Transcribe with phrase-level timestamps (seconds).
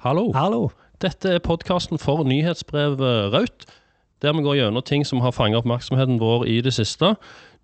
[0.00, 0.32] Hallo.
[0.32, 0.70] Hallo.
[1.02, 3.64] Dette er podkasten for nyhetsbrevet Raut,
[4.22, 7.10] der vi går gjennom ting som har fanget oppmerksomheten vår i det siste.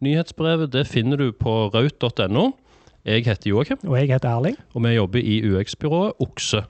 [0.04, 2.50] Nyhetsbrevet det finner du på raut.no.
[3.04, 4.56] Jeg heter Joakim, Og jeg heter Erling.
[4.74, 6.62] og vi jobber i UX-byrået Okse.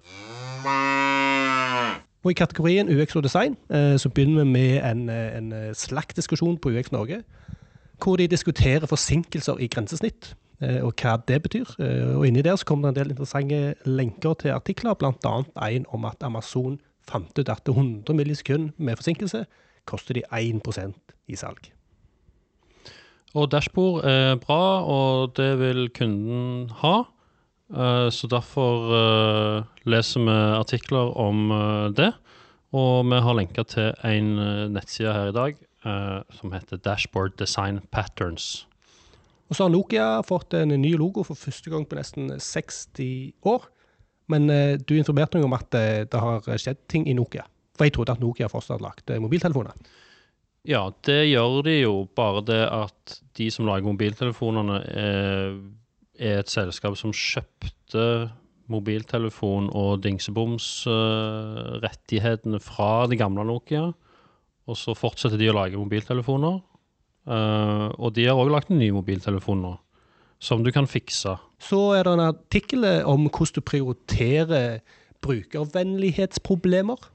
[2.24, 5.74] Og i kategorien UX og design eh, så begynner vi med en, eh, en eh,
[5.74, 7.22] slags-diskusjon på UX Norge,
[8.04, 10.45] hvor de diskuterer forsinkelser i grensesnitt, eh,
[10.82, 11.72] og hva det betyr.
[11.80, 15.36] Eh, og inni der så kommer det en del interessante lenker til artikler, bl.a.
[15.68, 19.44] en om at Amazon fant ut at 100 millisekund med forsinkelse
[19.86, 20.94] koster de 1%
[21.28, 21.70] i salg.
[23.36, 27.04] Og dashbord er bra, og det vil kunden ha.
[27.70, 32.12] Eh, Så derfor eh, leser vi artikler om eh, det.
[32.72, 37.36] Og vi har lenka til en eh, nettside her i dag eh, som heter Dashboard
[37.38, 38.66] Design Patterns.
[39.46, 43.62] Og så har Nokia fått en ny logo for første gang på nesten 60 år.
[44.32, 47.44] Men eh, du informerte meg om at eh, det har skjedd ting i Nokia.
[47.76, 49.74] For jeg trodde at Nokia fortsatt eh, mobiltelefoner.
[50.66, 51.94] Ja, det gjør de jo.
[52.18, 55.54] Bare det at de som lager mobiltelefonene, er,
[56.18, 58.30] er et selskap som kjøpte
[58.72, 63.94] mobiltelefon- og dingseboms-rettighetene fra det gamle Nokia.
[64.66, 66.58] Og så fortsetter de å lage mobiltelefoner.
[67.26, 69.72] Eh, og de har òg lagt en ny mobiltelefon nå,
[70.38, 71.34] som du kan fikse.
[71.58, 74.78] Så er det en artikkel om hvordan du prioriterer
[75.24, 77.10] brukervennlighetsproblemer.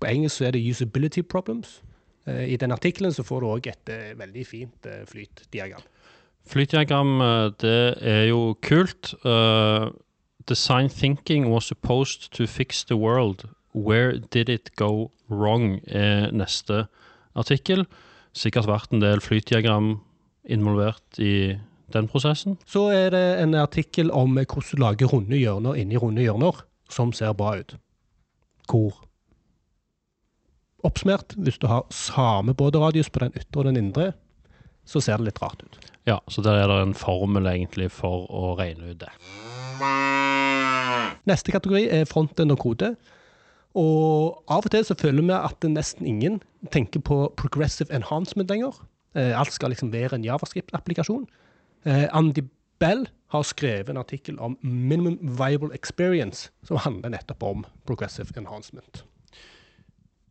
[0.00, 1.82] På engelsk så er det 'usability problems'.
[2.26, 5.82] Uh, I den artikkelen så får du òg et uh, veldig fint flytdiagram.
[6.46, 7.18] Flytdiagram,
[7.60, 9.14] det er jo kult.
[10.48, 13.48] Design thinking was supposed to fix the world.
[13.74, 15.80] Where did it go wrong?
[15.86, 16.86] er neste
[17.34, 17.86] artikkel.
[18.36, 19.94] Sikkert vært en del flytdiagram
[20.52, 21.56] involvert i
[21.94, 22.58] den prosessen.
[22.68, 26.60] Så er det en artikkel om hvordan du lager runde hjørner inni runde hjørner,
[26.92, 27.76] som ser bra ut.
[28.68, 29.02] Hvor
[30.86, 34.12] Oppsummert, hvis du har samme båteradius på den ytre og den indre,
[34.86, 35.78] så ser det litt rart ut.
[36.06, 39.10] Ja, så der er det en formel egentlig for å regne ut det.
[41.26, 42.92] Neste kategori er frontend og kode.
[43.76, 46.38] Og av og til så føler vi at nesten ingen
[46.72, 48.78] tenker på progressive enhancement lenger.
[49.16, 51.26] Eh, alt skal liksom være en javascript-applikasjon.
[51.84, 52.46] Eh, Andy
[52.80, 59.04] Bell har skrevet en artikkel om minimum viable experience, som handler nettopp om progressive enhancement.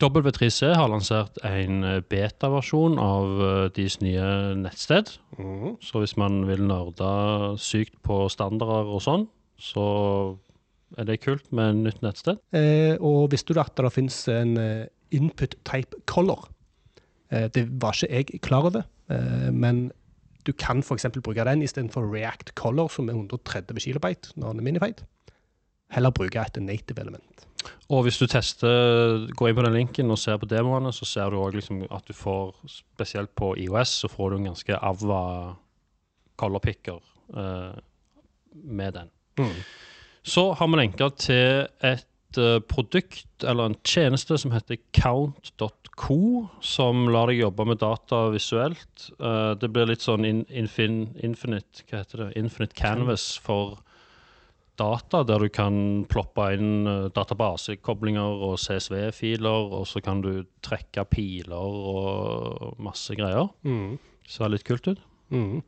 [0.03, 5.13] W3C har lansert en eh, beta-versjon av deres nye nettsted.
[5.85, 9.29] Så hvis man vil nerde sykt på standarder og sånn,
[9.61, 9.85] så
[10.97, 12.41] er det kult med en nytt nettsted.
[12.55, 14.85] Eh, og visste du at det finnes en eh,
[15.15, 16.47] input type color?
[17.31, 19.89] Eh, det var ikke jeg klar over, eh, men
[20.45, 21.07] du kan f.eks.
[21.23, 25.01] bruke den istedenfor React Color, som er 130 kilobyte når den er minified.
[25.93, 27.47] Heller bruke et native element.
[27.89, 31.33] Og hvis du tester, går inn på den linken og ser på demoene, så ser
[31.33, 35.23] du òg liksom at du får, spesielt på IOS, så får du en ganske avva
[36.37, 37.01] color picker
[37.33, 37.75] eh,
[38.53, 39.11] med den.
[40.25, 46.19] Så har vi lenka til et eh, produkt, eller en tjeneste, som heter count.co,
[46.65, 49.09] som lar deg jobbe med data visuelt.
[49.19, 52.31] Eh, det blir litt sånn infin, infinite, hva heter det?
[52.41, 53.77] infinite canvas for
[54.81, 55.77] data, der du kan
[56.09, 63.53] ploppe inn eh, databasekoblinger og CSV-filer, og så kan du trekke piler og masse greier.
[64.25, 65.05] Ser litt kult ut.
[65.29, 65.61] Mm.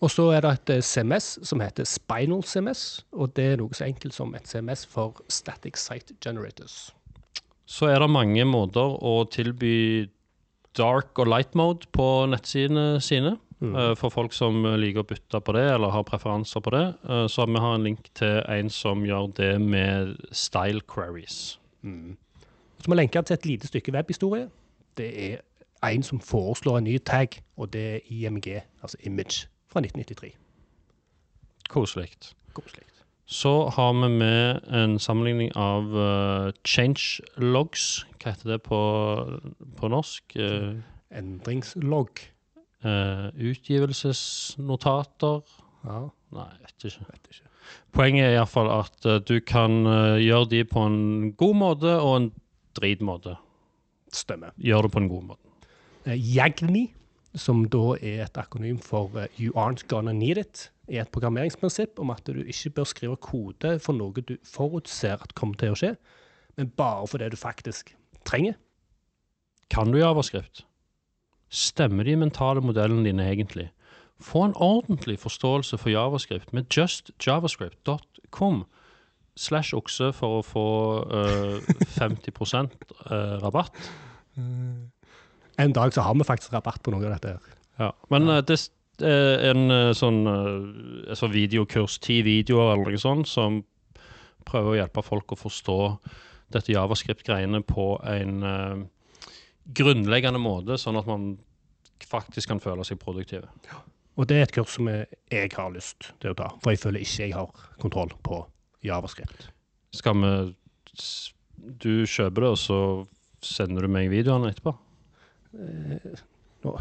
[0.00, 3.74] Og så er det et eh, CMS som heter Spinal CMS, og det er noe
[3.74, 6.92] så enkelt som et CMS for Static Site Generators.
[7.66, 10.08] Så er det mange måter å tilby
[10.78, 13.36] dark og light mode på nettsidene sine.
[13.58, 13.74] Mm.
[13.98, 16.84] For folk som liker å bytte på det, eller har preferanser på det.
[17.10, 21.58] Eh, Så vi har en link til en som gjør det med style queries.
[21.82, 24.48] Så må jeg lenke til et lite stykke webhistorie.
[24.96, 25.42] Det er
[25.82, 30.32] en som foreslår en ny tag, og det er IMG, altså Image, fra 1993.
[31.68, 32.08] Koselig.
[32.56, 32.84] Koselig.
[33.28, 38.06] Så har vi med en sammenligning av uh, change logs.
[38.22, 38.78] Hva heter det på,
[39.76, 40.32] på norsk?
[40.40, 40.80] Uh,
[41.12, 42.22] Endringslogg.
[42.86, 45.42] uh, utgivelsesnotater.
[45.84, 46.00] Ja,
[46.32, 47.04] Nei, jeg vet ikke.
[47.12, 47.44] vet ikke.
[47.92, 49.84] Poenget er iallfall at uh, du kan
[50.20, 52.30] gjøre de på en god måte og en
[52.78, 53.36] dritmåte.
[54.14, 54.50] Stemmer.
[54.56, 55.44] Gjør det på en god måte.
[56.08, 56.86] Eh, Yagni,
[57.38, 62.00] som da er et akronym for eh, You Aren't Gonna Need It, er et programmeringsprinsipp
[62.00, 65.78] om at du ikke bør skrive kode for noe du forutser at kommer til å
[65.78, 65.92] skje,
[66.56, 67.94] men bare for det du faktisk
[68.28, 68.56] trenger.
[69.70, 70.64] Kan du javascript?
[71.48, 73.68] Stemmer de mentale modellene dine egentlig?
[74.20, 78.64] Få en ordentlig forståelse for javascript med justjavascript.com.
[79.38, 80.66] slash okse for å få
[81.06, 83.76] uh, 50 uh, rabatt.
[85.58, 87.34] En dag så har vi faktisk rabatt på noe av dette.
[87.36, 87.56] her.
[87.78, 87.92] Ja.
[88.12, 88.58] Men eh, det
[89.06, 93.62] er en eh, sånn eh, altså videokurs, ti videoer eller noe sånt, som
[94.48, 95.78] prøver å hjelpe folk å forstå
[96.54, 98.80] dette javascript-greiene på en eh,
[99.78, 101.30] grunnleggende måte, sånn at man
[102.08, 103.44] faktisk kan føle seg produktiv.
[103.68, 103.82] Ja.
[104.18, 106.82] Og det er et kurs som jeg jeg har lyst til å ta, for jeg
[106.82, 108.40] føler ikke jeg har kontroll på
[108.86, 109.50] javascript.
[109.94, 110.32] Skal vi
[111.58, 112.80] Du kjøper det, og så
[113.42, 114.72] sender du meg videoene etterpå?
[115.52, 116.72] Nå,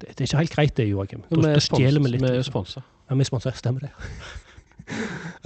[0.00, 1.22] det, det er ikke helt greit det, Joakim.
[1.30, 2.24] Da, da er stjeler vi litt.
[2.24, 2.82] Vi er sponsa.
[3.10, 3.92] Ja, vi sponser, stemmer det.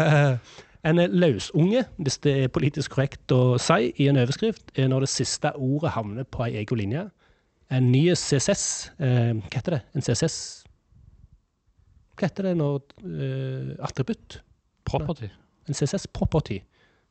[0.02, 0.34] Eh,
[0.88, 5.12] en løsunge, hvis det er politisk korrekt å si i en overskrift, er når det
[5.14, 7.08] siste ordet havner på ei egen linje.
[7.70, 8.64] En ny CSS
[8.96, 9.82] eh, Hva heter det?
[9.92, 10.36] En CSS
[12.16, 14.38] Hva heter det når eh, Attributt?
[14.88, 15.28] Property.
[15.68, 16.62] En CSS-property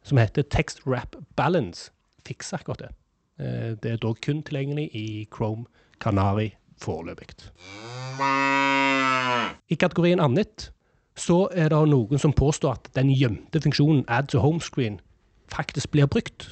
[0.08, 1.92] som heter Text Wrap Balance.
[2.26, 2.90] Fikser akkurat det.
[3.40, 5.66] Eh, det er dog kun tilgjengelig i Chrome
[6.02, 6.50] Canary
[6.82, 7.28] foreløpig.
[9.70, 10.70] I kategorien annet
[11.18, 15.00] så er det noen som påstår at den gjemte funksjonen add to homescreen
[15.54, 16.52] faktisk blir brukt.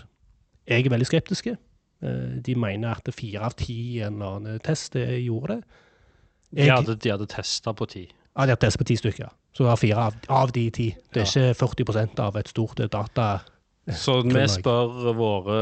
[0.67, 1.55] Jeg er veldig skeptiske.
[2.01, 5.63] Eh, De mener at fire av ti i en eller annen test gjorde det.
[6.55, 8.05] De hadde, de hadde testa på ti.
[8.35, 9.29] Ja, de hadde testet på ti stykker.
[9.55, 10.89] Så det var fire av, av de ti.
[11.13, 13.27] Det er ikke 40% av et stort data...
[13.85, 15.57] Så vi spør våre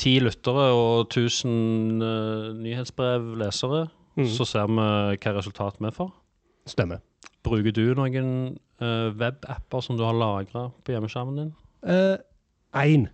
[0.00, 3.88] ti lyttere og 1000 uh, nyhetsbrevlesere,
[4.18, 4.26] Mm.
[4.26, 4.82] så ser vi
[5.22, 6.08] hva resultat vi får.
[6.66, 6.98] Stemmer.
[7.46, 11.52] Bruker du noen uh, webapper som du har lagra på hjemmeskjermen din?
[12.74, 13.06] Én.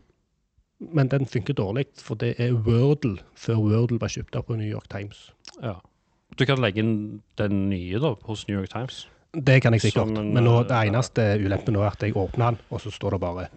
[0.81, 4.69] Men den funker dårlig, for det er Wordle, før Wordle ble kjøpt opp på New
[4.69, 5.31] York Times.
[5.63, 5.79] Ja.
[6.37, 9.07] Du kan legge inn den nye da, hos New York Times.
[9.33, 12.17] Det kan jeg sikkert, Som men nå, eh, det eneste ulempen nå er at jeg
[12.17, 13.49] åpner den, og så står det bare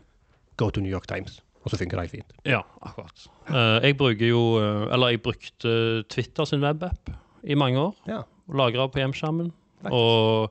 [0.58, 2.33] 'Go to New York Times', og så funker det helt fint.
[2.50, 3.27] Ja, akkurat.
[3.50, 5.74] Eh, jeg bruker jo eh, Eller jeg brukte
[6.10, 7.12] Twitter sin webapp
[7.45, 7.94] i mange år.
[8.10, 8.24] Ja.
[8.50, 9.51] Lagra på hjemskjermen.
[9.94, 10.50] Og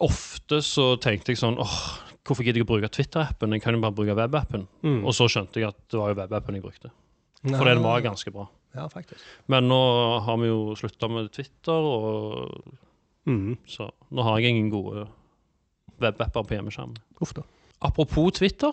[0.00, 1.74] ofte så tenkte jeg sånn åh,
[2.24, 3.52] hvorfor gidder jeg å bruke Twitter-appen?
[3.56, 4.66] Jeg kan jo bare bruke webappen.
[4.86, 5.02] Mm.
[5.04, 6.92] Og så skjønte jeg at det var jo webappen jeg brukte.
[7.42, 8.46] For den var ganske bra.
[8.72, 9.20] Ja, faktisk.
[9.52, 9.78] Men nå
[10.24, 12.78] har vi jo slutta med Twitter, og
[13.26, 13.56] Mm.
[13.70, 15.04] så nå har jeg ingen gode
[16.00, 16.96] webapper på hjemmeskjermen.
[17.80, 18.72] Apropos Twitter.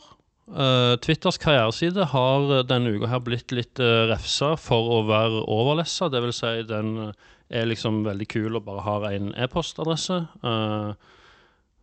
[0.53, 6.09] Eh, Twitters karriereside har denne uka her blitt litt uh, refsa for å være overlessa.
[6.09, 7.29] Det vil si, den eh,
[7.61, 10.23] er liksom veldig kul og bare har en e-postadresse.
[10.45, 10.93] Uh,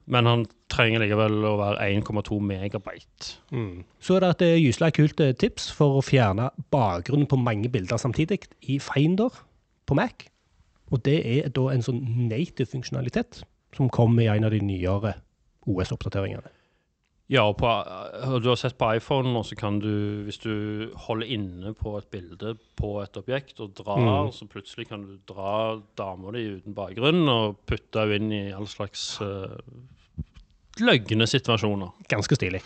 [0.06, 3.32] men han trenger likevel å være 1,2 megabyte.
[3.50, 3.82] Mm.
[4.02, 7.70] Så er det et eh, gyselig kult eh, tips for å fjerne bakgrunnen på mange
[7.72, 9.34] bilder samtidig i Finder
[9.86, 10.28] på Mac.
[10.94, 13.42] Og det er da en sånn native funksjonalitet
[13.74, 15.16] som kommer i en av de nyere
[15.66, 16.54] OS-oppdateringene.
[17.28, 20.92] Ja, og på, eh, du har sett på iPhone, og så kan du, hvis du
[21.08, 24.30] holder inne på et bilde på et objekt og drar, Mm.
[24.32, 28.66] så plutselig kan du dra dama di uten bakgrunn og putte henne inn i all
[28.70, 29.58] slags uh,
[30.78, 31.90] løgne situasjoner.
[32.08, 32.62] Ganske stilig.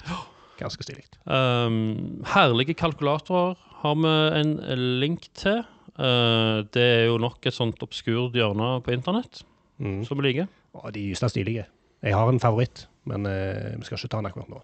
[0.60, 1.04] Ganske stilig.
[1.24, 4.56] Um, herlige kalkulatorer har vi en
[5.00, 5.62] link til.
[5.96, 9.42] Uh, det er jo nok et sånt obskurt hjørne på internett
[9.80, 10.04] Mm.
[10.04, 10.48] som vi liker.
[10.74, 11.64] Og de er gyselig stilige.
[12.02, 14.62] Jeg har en favoritt, men eh, vi skal ikke ta den akkurat nå.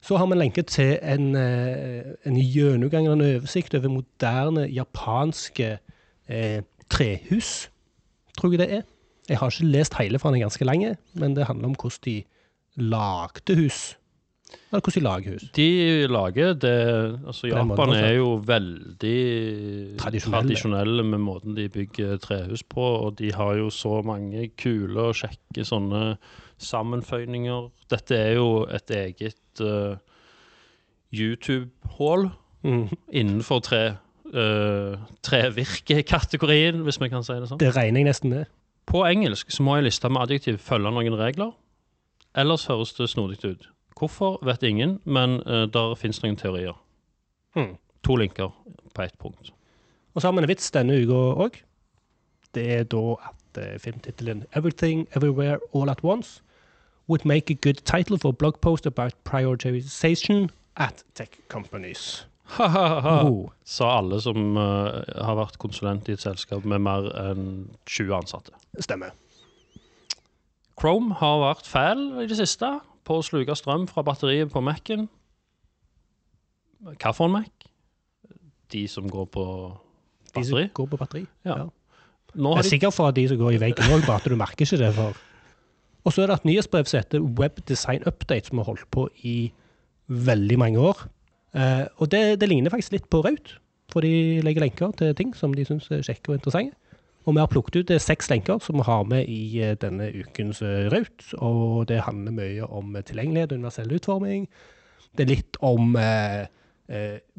[0.00, 4.64] Så har vi en lenke til en, eh, en gjennomgang og en oversikt over moderne
[4.72, 5.74] japanske
[6.28, 7.68] eh, trehus,
[8.38, 8.82] tror jeg det er.
[9.28, 12.22] Jeg har ikke lest hele, for den ganske lang, men det handler om hvordan de
[12.76, 13.99] lagde hus.
[14.70, 15.44] Eller hvordan de lager hus.
[15.56, 15.66] De
[16.06, 16.74] lager det
[17.26, 20.48] Altså, Japan er jo veldig Tradisjonelle.
[20.48, 25.14] tradisjonelle med måten de bygger trehus på, og de har jo så mange kule og
[25.14, 26.16] kjekke sånne
[26.58, 27.70] sammenføyninger.
[27.90, 29.96] Dette er jo et eget uh,
[31.12, 32.30] YouTube-hull
[32.62, 32.88] Mm.
[33.12, 33.94] innenfor tre,
[34.34, 37.58] uh, trevirkekategorien, hvis vi kan si det sånn.
[37.62, 38.50] Det regner jeg nesten med.
[38.86, 41.54] På engelsk så må jeg liste med adjektiv følge noen regler.
[42.36, 43.64] Ellers høres det snodig ut.
[44.00, 46.76] Hvorfor, vet ingen, men uh, der fins noen teorier.
[47.56, 47.74] Mm.
[48.08, 48.48] To linker
[48.96, 49.50] på ett punkt.
[50.14, 51.58] Og så har vi en vits denne uka òg.
[52.56, 56.40] Det er da at uh, filmtittelen 'Everything Everywhere All At Once'
[57.10, 62.26] would make a good title for blog post about prioritization at tech companies.
[62.56, 63.50] Ha-ha-ha, Oh.
[63.64, 68.50] sa alle som uh, har vært konsulent i et selskap med mer enn 20 ansatte.
[68.80, 69.10] Stemmer.
[70.80, 72.70] Chrome har vært fæl i det siste
[73.06, 75.08] på å sluke strøm fra batteriet på Mac-en.
[76.80, 77.68] Hva for en Mac?
[78.72, 79.44] De som går på
[80.32, 80.40] batteri.
[80.40, 81.24] De som går på batteri.
[81.44, 81.64] Ja.
[81.64, 81.68] Ja.
[82.30, 84.62] Jeg er de for at de som går i veggen òg, bare at du merker
[84.66, 84.92] ikke det.
[84.94, 85.16] For
[86.06, 89.08] Og så er det et nyhetsbrev som heter Web Design Update, som har holdt på
[89.26, 89.52] i
[90.06, 91.08] veldig mange år.
[91.54, 93.56] Eh, og det, det ligner faktisk litt på Raut,
[93.90, 96.76] for de legger lenker til ting som de syns er kjekke og interessante.
[97.28, 100.62] Og vi har plukket ut seks lenker som vi har med i eh, denne ukens
[100.64, 101.26] eh, Raut.
[101.36, 104.46] Og det handler mye om eh, tilgjengelighet og universell utforming.
[105.16, 106.46] Det er litt om eh,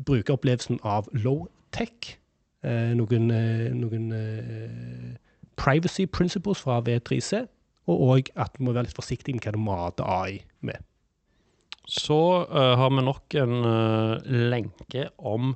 [0.05, 2.13] brukeropplevelsen av low-tech.
[2.61, 3.33] Eh, noen
[3.79, 4.13] noen
[5.57, 7.45] privacy principles fra V3C.
[7.89, 10.77] Og òg at vi må være litt forsiktige med hva du mater AI med.
[11.89, 13.55] Så har vi nok en
[14.29, 15.55] lenke om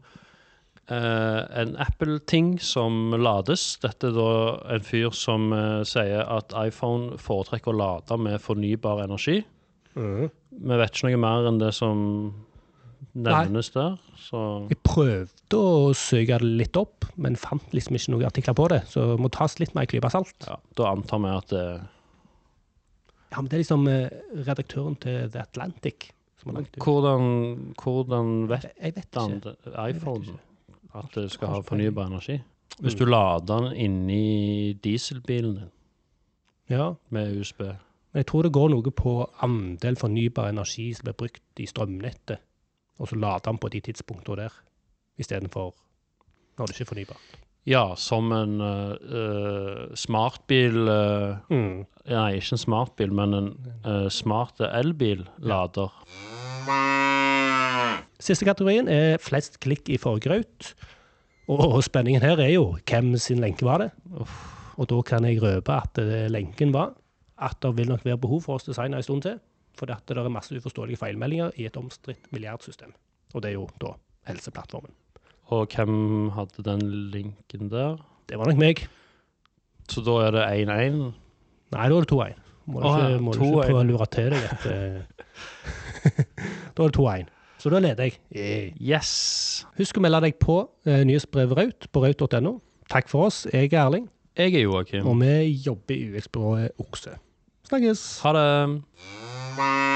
[0.93, 3.77] en Apple-ting som lades.
[3.81, 4.27] Dette er da
[4.75, 9.39] en fyr som eh, sier at iPhone foretrekker å lade med fornybar energi.
[9.95, 11.99] Vi vet ikke noe mer enn det som
[13.15, 13.95] nevnes der.
[14.19, 14.39] Så
[14.69, 18.81] Jeg prøvde å søke det litt opp, men fant liksom ikke noen artikler på det.
[18.91, 20.35] Så det må tas litt mer i klypa salt.
[20.47, 21.65] ja, da antar vi at det
[23.31, 24.09] Ja, men det er liksom eh,
[24.47, 26.83] redaktøren til The Atlantic som har lagd det.
[26.83, 29.55] Hvordan, hvordan vet Jeg vet han det-
[29.89, 30.37] iPhone
[30.95, 32.39] at det skal ha fornybar energi?
[32.79, 32.99] Hvis Mm.
[32.99, 35.71] du lader den inni dieselbilen din
[36.69, 37.59] Ja, med USB
[38.15, 42.37] men jeg tror det går noe på andel fornybar energi som blir brukt i strømnettet,
[42.97, 44.53] og så lader den på de tidspunktene der,
[45.19, 45.73] istedenfor
[46.57, 47.35] når det ikke er fornybart.
[47.67, 51.85] Ja, som en uh, smartbil uh, Mm.
[52.07, 53.51] Nei, ikke en smartbil, men en
[53.85, 55.91] uh, smart elbil-lader.
[58.21, 60.73] Siste kategorien er flest klikk i forgraut.
[61.51, 63.89] Og, spenningen her er jo hvem sin lenke var det.
[64.75, 66.95] Og da kan jeg røpe at eh, lenken var
[67.35, 69.39] at det vil nok være behov for oss designere en stund til.
[69.75, 72.93] For det er masse uforståelige feilmeldinger i et omstridt milliardsystem.
[73.33, 74.93] Og det er jo da Helseplattformen.
[75.53, 76.81] Og hvem hadde den
[77.13, 77.99] linken der?
[78.29, 78.87] Det var nok meg.
[79.91, 80.95] Så da er det 1-1.
[81.75, 82.39] Nei, da er det 2-1.
[82.65, 85.03] Må du ikke, må du ikke prøve å lure til deg at eh,
[86.75, 87.34] Da er det 2-1.
[87.65, 88.13] Så da leder jeg.
[88.29, 88.73] Yeah.
[88.77, 89.65] Yes!
[89.79, 92.51] Husk å melde deg på eh, nyhetsbrevet Raut på raut.no.
[92.93, 93.47] Takk for oss.
[93.49, 94.05] Jeg er Erling,
[94.37, 95.07] Jeg er Joakim.
[95.09, 97.17] og vi jobber i UX-byrået Okse.
[97.65, 98.05] Snakkes!
[98.21, 99.94] Ha det.